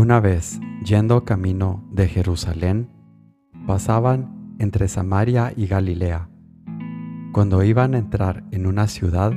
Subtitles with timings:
[0.00, 2.88] Una vez, yendo camino de Jerusalén,
[3.66, 6.30] pasaban entre Samaria y Galilea.
[7.34, 9.34] Cuando iban a entrar en una ciudad,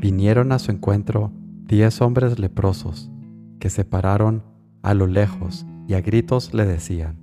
[0.00, 1.30] vinieron a su encuentro
[1.68, 3.12] diez hombres leprosos,
[3.60, 4.42] que se pararon
[4.82, 7.20] a lo lejos y a gritos le decían,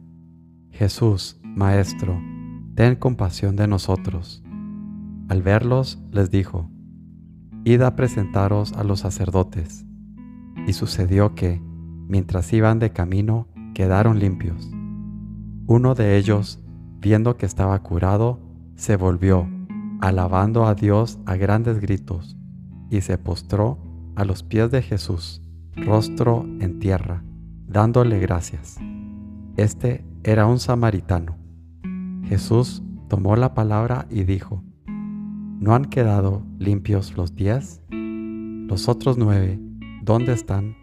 [0.72, 2.18] Jesús, Maestro,
[2.76, 4.42] ten compasión de nosotros.
[5.28, 6.70] Al verlos les dijo,
[7.66, 9.86] Id a presentaros a los sacerdotes.
[10.66, 11.62] Y sucedió que,
[12.08, 14.72] mientras iban de camino, quedaron limpios.
[15.66, 16.60] Uno de ellos,
[17.00, 18.40] viendo que estaba curado,
[18.76, 19.48] se volvió,
[20.02, 22.38] alabando a Dios a grandes gritos,
[22.90, 23.78] y se postró
[24.16, 25.42] a los pies de Jesús,
[25.76, 27.24] rostro en tierra,
[27.68, 28.78] dándole gracias.
[29.56, 31.38] Este era un samaritano.
[32.26, 34.64] Jesús tomó la palabra y dijo,
[35.60, 37.82] ¿No han quedado limpios los diez?
[37.90, 39.60] Los otros nueve,
[40.02, 40.76] ¿dónde están?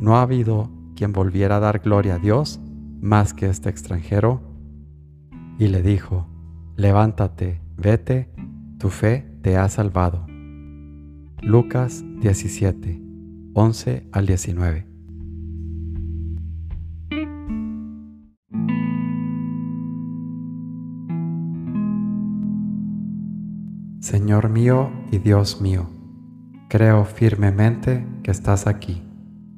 [0.00, 2.60] ¿No ha habido quien volviera a dar gloria a Dios
[3.00, 4.40] más que este extranjero?
[5.58, 6.26] Y le dijo,
[6.76, 8.32] levántate, vete,
[8.78, 10.26] tu fe te ha salvado.
[11.42, 13.00] Lucas 17,
[13.54, 14.94] 11 al 19.
[24.00, 25.88] Señor mío y Dios mío,
[26.68, 29.02] creo firmemente que estás aquí,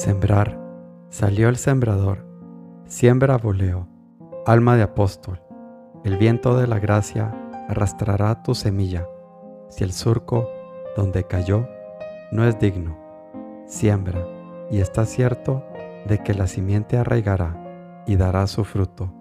[0.00, 0.58] Sembrar.
[1.10, 2.24] Salió el sembrador.
[2.86, 3.86] Siembra voleo.
[4.46, 5.42] Alma de apóstol.
[6.04, 7.34] El viento de la gracia
[7.68, 9.06] arrastrará tu semilla.
[9.68, 10.48] Si el surco
[10.96, 11.68] donde cayó
[12.32, 12.96] no es digno,
[13.66, 14.26] siembra
[14.70, 15.66] y está cierto
[16.06, 19.12] de que la simiente arraigará y dará su fruto.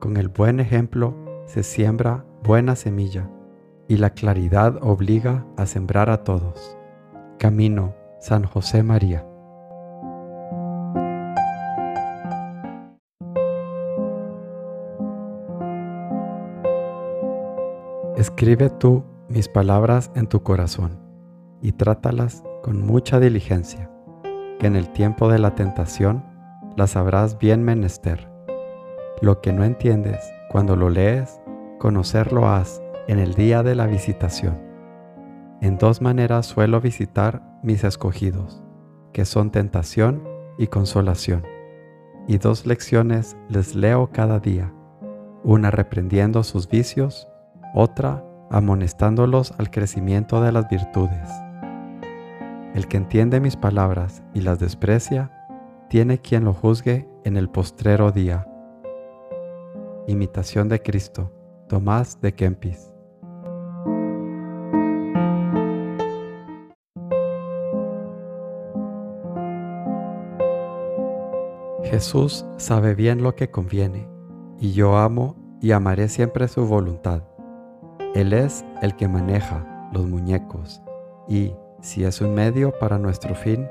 [0.00, 1.14] Con el buen ejemplo
[1.46, 3.30] se siembra buena semilla
[3.86, 6.76] y la claridad obliga a sembrar a todos.
[7.38, 9.22] Camino San José María.
[18.16, 20.98] Escribe tú mis palabras en tu corazón
[21.60, 23.90] y trátalas con mucha diligencia,
[24.58, 26.24] que en el tiempo de la tentación
[26.78, 28.30] las habrás bien menester.
[29.20, 31.42] Lo que no entiendes cuando lo lees,
[31.78, 34.73] conocerlo has en el día de la visitación.
[35.64, 38.62] En dos maneras suelo visitar mis escogidos,
[39.14, 40.22] que son tentación
[40.58, 41.42] y consolación.
[42.28, 44.74] Y dos lecciones les leo cada día,
[45.42, 47.28] una reprendiendo sus vicios,
[47.74, 51.30] otra amonestándolos al crecimiento de las virtudes.
[52.74, 55.30] El que entiende mis palabras y las desprecia,
[55.88, 58.46] tiene quien lo juzgue en el postrero día.
[60.08, 61.32] Imitación de Cristo,
[61.68, 62.93] Tomás de Kempis.
[71.84, 74.08] Jesús sabe bien lo que conviene,
[74.58, 77.22] y yo amo y amaré siempre su voluntad.
[78.14, 80.82] Él es el que maneja los muñecos,
[81.28, 83.66] y si es un medio para nuestro fin,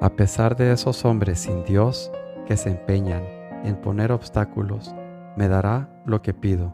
[0.00, 2.10] a pesar de esos hombres sin Dios
[2.46, 3.22] que se empeñan
[3.64, 4.94] en poner obstáculos,
[5.36, 6.72] me dará lo que pido.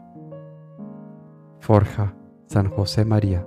[1.59, 2.13] Forja,
[2.47, 3.45] San José María.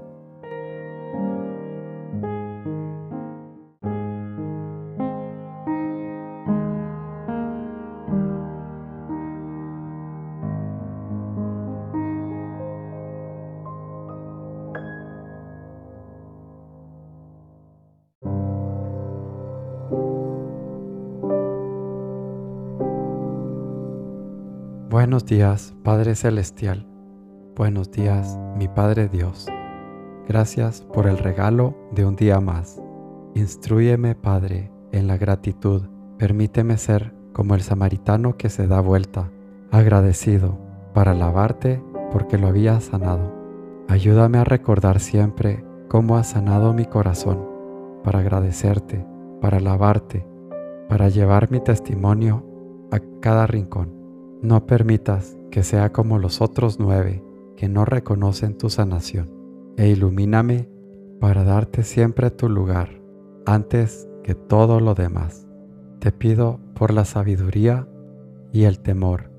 [24.91, 26.87] Buenos días, Padre Celestial.
[27.57, 29.47] Buenos días, mi Padre Dios.
[30.27, 32.83] Gracias por el regalo de un día más.
[33.35, 35.83] Instruyeme, Padre, en la gratitud.
[36.19, 39.31] Permíteme ser como el samaritano que se da vuelta,
[39.71, 40.59] agradecido,
[40.93, 41.83] para alabarte
[42.13, 43.33] porque lo había sanado.
[43.89, 47.47] Ayúdame a recordar siempre cómo has sanado mi corazón,
[48.03, 50.27] para agradecerte para alabarte,
[50.89, 52.45] para llevar mi testimonio
[52.91, 53.93] a cada rincón.
[54.43, 57.23] No permitas que sea como los otros nueve
[57.57, 59.31] que no reconocen tu sanación,
[59.77, 60.69] e ilumíname
[61.21, 63.01] para darte siempre tu lugar
[63.47, 65.49] antes que todo lo demás.
[65.99, 67.89] Te pido por la sabiduría
[68.53, 69.31] y el temor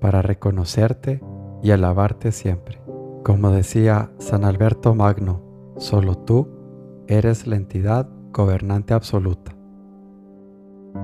[0.00, 1.20] para reconocerte
[1.62, 2.80] y alabarte siempre.
[3.22, 5.42] Como decía San Alberto Magno,
[5.76, 6.48] solo tú
[7.06, 9.56] eres la entidad gobernante absoluta.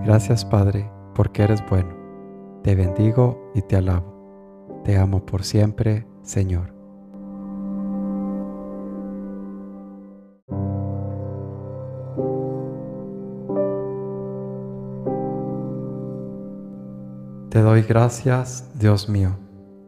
[0.04, 1.96] Gracias Padre, porque eres bueno.
[2.62, 4.82] Te bendigo y te alabo.
[4.84, 6.74] Te amo por siempre, Señor.
[17.48, 19.36] Te doy gracias, Dios mío,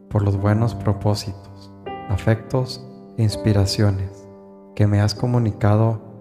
[0.09, 1.73] por los buenos propósitos,
[2.09, 2.87] afectos
[3.17, 4.27] e inspiraciones
[4.75, 6.14] que me has comunicado